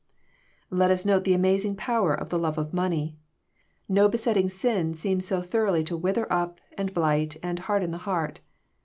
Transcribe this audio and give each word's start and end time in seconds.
Let 0.71 0.89
us 0.89 1.05
note 1.05 1.25
the 1.25 1.35
amazing 1.35 1.75
power 1.75 2.11
of 2.11 2.29
the 2.29 2.39
love 2.39 2.57
of 2.57 2.73
money. 2.73 3.19
No 3.87 4.09
be 4.09 4.17
setting 4.17 4.49
sin 4.49 4.95
seems 4.95 5.27
so 5.27 5.43
thoroughly 5.43 5.83
to 5.83 5.95
wither 5.95 6.25
up 6.33 6.59
and 6.75 6.91
blight 6.91 7.37
and 7.43 7.59
harden 7.59 7.91
the 7.91 7.99
heart. 7.99 8.39